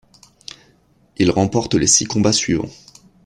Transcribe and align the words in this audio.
Il 1.17 1.29
remporte 1.29 1.75
les 1.75 1.85
six 1.85 2.05
combats 2.05 2.33
suivants. 2.33 2.69